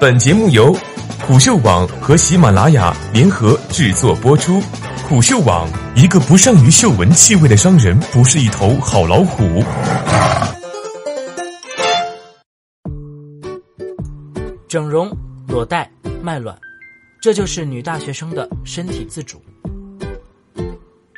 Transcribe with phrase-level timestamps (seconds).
[0.00, 0.72] 本节目由
[1.26, 4.60] 虎嗅网和喜马拉雅联合制作播出。
[5.08, 9.60] 虎嗅网：一个不善于嗅闻气味的商人，不是一头好老虎。
[14.68, 15.10] 整容、
[15.48, 15.90] 裸贷、
[16.22, 16.56] 卖卵，
[17.20, 19.42] 这就是女大学生的身体自主。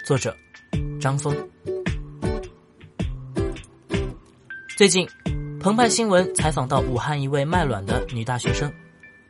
[0.07, 0.35] 作者：
[0.99, 1.37] 张峰。
[4.79, 5.07] 最近。
[5.63, 8.73] 澎湃新闻采访到武汉一位卖卵的女大学生，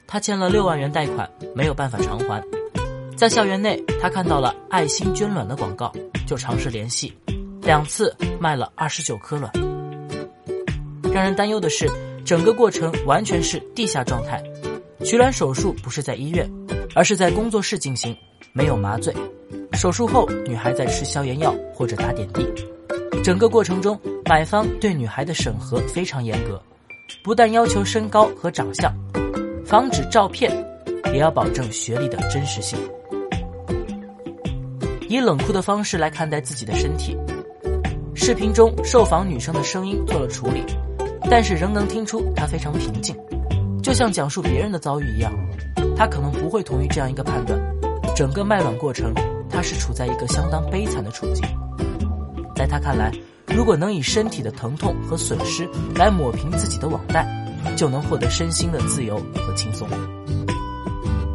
[0.07, 2.41] 她欠了六万元贷款，没有办法偿还。
[3.17, 5.93] 在校园内，她看到了爱心捐卵的广告，
[6.29, 7.13] 就尝试联系，
[7.63, 9.53] 两次卖了二十九颗卵。
[11.13, 11.91] 让人担忧的是，
[12.25, 14.41] 整个过程完全是地下状态，
[15.05, 16.49] 取卵手术不是在医院，
[16.95, 18.17] 而是在工作室进行，
[18.53, 19.13] 没有麻醉。
[19.73, 22.47] 手术后，女孩在吃消炎药或者打点滴。
[23.25, 26.63] 整个过程中，买方对女孩的审核非常严格，
[27.25, 28.95] 不但要求身高和长相，
[29.67, 30.53] 防止照骗，
[31.13, 32.79] 也要保证学历的真实性。
[35.09, 37.19] 以冷酷的方式来看待自己的身体。
[38.15, 40.65] 视频中受访女生的声音做了处理，
[41.29, 43.17] 但是仍能听出她非常平静，
[43.83, 45.33] 就像讲述别人的遭遇一样。
[45.97, 47.61] 她可能不会同意这样一个判断。
[48.15, 49.13] 整个卖卵过程，
[49.51, 51.45] 她是处在一个相当悲惨的处境。
[52.55, 53.11] 在他看来，
[53.55, 57.27] 如果能以身体的疼痛和损失来抹平自己的网贷，
[57.77, 59.89] 就能获得身心的自由和轻松。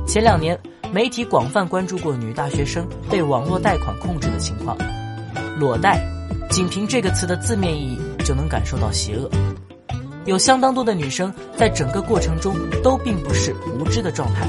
[0.07, 0.57] 前两年，
[0.91, 4.77] 媒体广泛关注过女大学生被网络贷款控制的情况。
[5.57, 6.01] 裸贷，
[6.49, 9.29] 仅凭这个词的字面意义就能感受到邪恶。
[10.25, 14.47] 有相当多的女生在整个过程中都并不是无知的状态。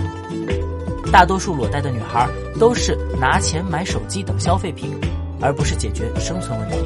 [1.13, 2.29] 大多数裸贷的女孩
[2.59, 4.91] 都是拿钱买手机等消费品。
[5.39, 6.79] 而不是解决生存问题。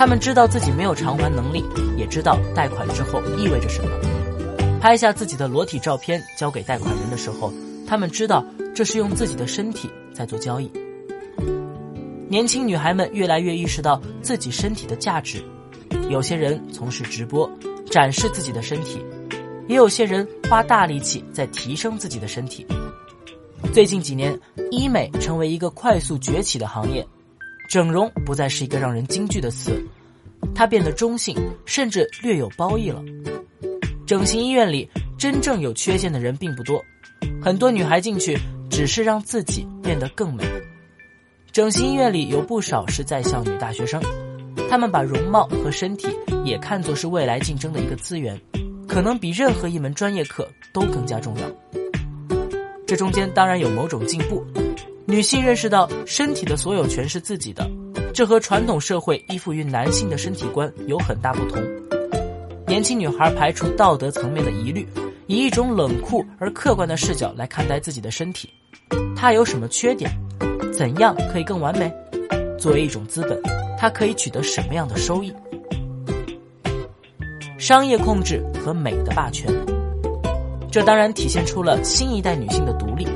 [0.00, 1.62] 他们知道自己没有偿还能力，
[1.98, 3.90] 也知道贷款之后意味着什么。
[4.80, 7.52] 拍下自己的裸体照片交给贷款人的时候，
[7.86, 8.42] 他们知道
[8.74, 10.72] 这是用自己的身体在做交易。
[12.30, 15.44] 年轻女孩们越来越意识到自己身体的价值，
[16.08, 17.46] 有些人从事直播，
[17.90, 19.04] 展示自己的身体，
[19.68, 22.66] 也有些人花大力气在提升自己的身体。
[23.74, 24.34] 最近几年，
[24.70, 27.06] 医美成为一个快速崛起的行业，
[27.68, 29.84] 整容不再是一个让人惊惧的词，
[30.54, 33.02] 它变得中性，甚至略有褒义了。
[34.06, 36.82] 整形医院里真正有缺陷的人并不多，
[37.40, 38.36] 很多女孩进去
[38.68, 40.44] 只是让自己变得更美。
[41.52, 44.02] 整形医院里有不少是在校女大学生，
[44.68, 46.08] 她们把容貌和身体
[46.44, 48.40] 也看作是未来竞争的一个资源，
[48.86, 51.50] 可能比任何一门专业课都更加重要。
[52.86, 54.44] 这中间当然有某种进步，
[55.06, 57.68] 女性认识到身体的所有权是自己的，
[58.12, 61.62] 这和传统社会依附于男性的身体观有很大不同。
[62.66, 64.86] 年轻女孩排除道德层面的疑虑，
[65.26, 68.48] 以一种冷酷而客观的视角来看待自己的身体，
[69.16, 70.10] 它有什么缺点？
[70.72, 71.92] 怎样可以更完美？
[72.58, 73.40] 作为一种资本，
[73.78, 75.32] 它可以取得什么样的收益？
[77.58, 79.52] 商业控制和美的霸权。
[80.70, 83.06] 这当然体现出了新一代女性的独立，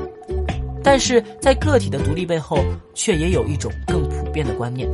[0.85, 2.59] 但是在个体的独立背后，
[2.93, 4.87] 却也有一种更普遍的观念。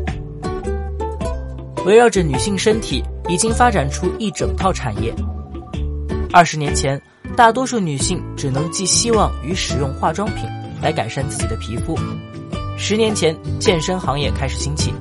[1.86, 5.14] 围绕着女性身体，已经发展出一整套产业。
[6.32, 7.00] 二十年前，
[7.36, 10.46] 大多数女性只能寄希望于使用化妆品
[10.82, 11.94] 来改善自己的皮肤；
[12.78, 14.94] 十年前，健身行业开始兴起，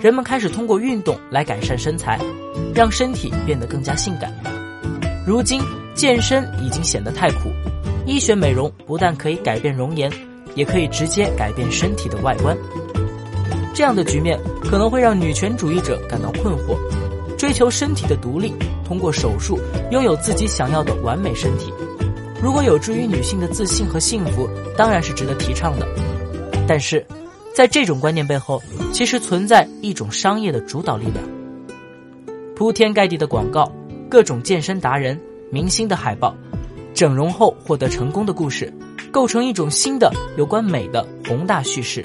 [0.00, 2.18] 人们开始通过运动来改善身材，
[2.74, 4.32] 让身体变得更加性感。
[5.26, 5.60] 如今，
[5.94, 7.50] 健身已经显得太苦，
[8.06, 10.10] 医学美容不但可以改变容颜，
[10.54, 12.56] 也可以直接改变身体的外观。
[13.74, 16.76] 这样的局面可能会让女权主义者感到困惑。
[17.36, 18.52] 追求身体的独立，
[18.84, 19.58] 通过手术
[19.92, 21.72] 拥有自己想要的完美身体，
[22.42, 25.86] 如果有助于女性的自信和幸福，当然是值得提倡的。
[26.66, 27.06] 但是，
[27.54, 28.60] 在这种观念背后，
[28.92, 31.24] 其实存在一种商业的主导力量。
[32.56, 33.70] 铺天盖地的广告，
[34.10, 35.18] 各种健身达人。
[35.50, 36.36] 明星的海报，
[36.92, 38.70] 整容后获得成功的故事，
[39.12, 42.04] 构成一种新的有关美的宏大叙事。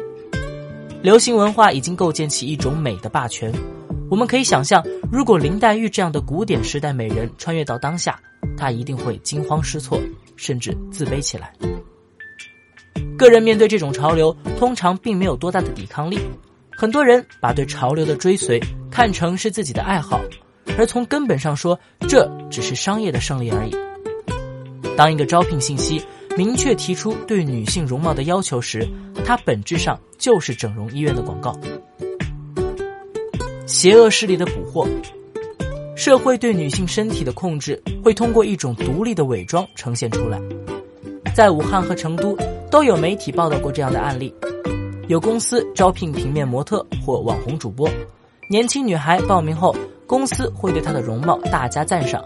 [1.02, 3.54] 流行文化已经构建起一种美的霸权。
[4.10, 8.20] 我们可以想象，如果林黛玉这样的古典时代美人穿越到当下，
[8.56, 10.00] 她一定会惊慌失措，
[10.36, 11.54] 甚至自卑起来。
[13.18, 16.20] 个人面对这种潮流，通常并没有多大的抵抗力。
[16.72, 20.22] 很多人把对潮流的追随看成是自己的爱好。
[20.78, 23.76] 而从根本上说，这只是商业的胜利而已。
[24.96, 26.02] 当一个招聘信息
[26.36, 28.88] 明确提出对女性容貌的要求时，
[29.24, 31.56] 它本质上就是整容医院的广告。
[33.68, 34.88] 邪恶势力的捕获，
[35.96, 40.40] 社会对女性身体的控制会通过一种独立的伪装呈现出来。
[41.36, 42.36] 在武汉和成都
[42.72, 44.34] 都有媒体报道过这样的案例：
[45.08, 47.88] 有公司招聘平面模特或网红主播，
[48.50, 49.76] 年轻女孩报名后，
[50.08, 52.24] 公司会对她的容貌大加赞赏，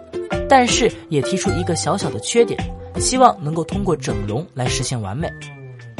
[0.48, 2.57] 但是也提出一个小小的缺点，
[2.99, 5.31] 希望能够通过整容来实现完美。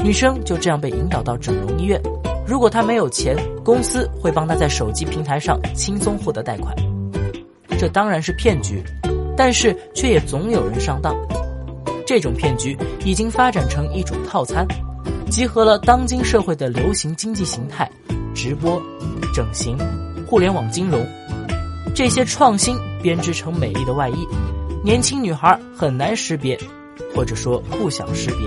[0.04, 2.02] 女生就这样被引导到整容医院，
[2.46, 6.76] 如果她没有钱，公司会帮她在手机平台上轻松获得贷款。
[7.80, 8.84] 这当然是骗局，
[9.36, 11.16] 但是却也总有人上当。
[12.06, 14.66] 这种骗局已经发展成一种套餐，
[15.30, 17.90] 集合了当今社会的流行经济形态：
[18.34, 18.82] 直播、
[19.34, 19.78] 整形、
[20.26, 21.06] 互联网金融。
[21.94, 24.28] 这些创新编织成美丽的外衣，
[24.84, 26.58] 年轻女孩很难识别，
[27.14, 28.40] 或者说不想识别。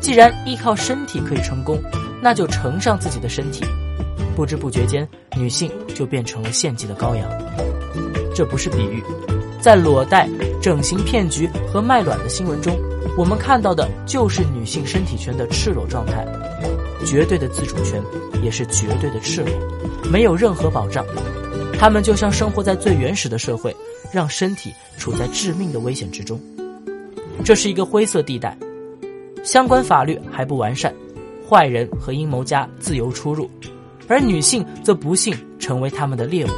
[0.00, 1.82] 既然依靠身体可以成功，
[2.22, 3.64] 那就乘上自己的身体。
[4.36, 7.28] 不知不觉间，女性就变成了献祭的羔羊。
[8.34, 9.02] 这不是比喻，
[9.60, 10.28] 在裸贷、
[10.62, 12.78] 整形骗局和卖卵的新闻中，
[13.16, 16.24] 我们看到的就是女性身体权的赤裸状态，
[17.04, 18.00] 绝对的自主权
[18.40, 19.50] 也是绝对的赤裸，
[20.08, 21.04] 没有任何保障。
[21.76, 23.74] 她们就像生活在最原始的社会，
[24.12, 26.40] 让身体处在致命的危险之中。
[27.44, 28.56] 这是一个灰色地带，
[29.42, 30.94] 相关法律还不完善，
[31.48, 33.48] 坏人和阴谋家自由出入，
[34.06, 36.50] 而女性则不幸成为他们的猎物。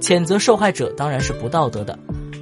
[0.00, 1.98] 谴责受害者当然是不道德的，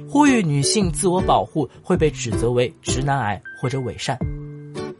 [0.09, 4.17] 呼吁女性自我保护会被指责为直男癌或者伪善。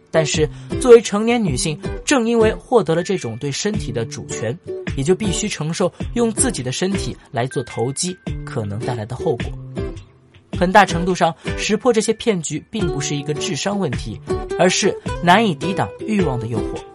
[0.10, 0.50] 但是，
[0.80, 4.58] 作为成年女性，正因为获得了这种对身体的主权，
[4.96, 8.16] 也就必须承受用自己的身体来做投机
[8.46, 9.48] 可能带来的后果。
[10.58, 14.20] 很大程度上，识破这些骗局并不是一个智商问题，
[14.58, 16.95] 而是难以抵挡欲望的诱惑。